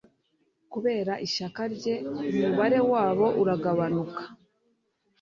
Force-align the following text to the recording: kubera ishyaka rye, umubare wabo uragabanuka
kubera 0.71 1.13
ishyaka 1.25 1.61
rye, 1.75 1.93
umubare 2.09 2.79
wabo 2.91 3.27
uragabanuka 3.41 4.21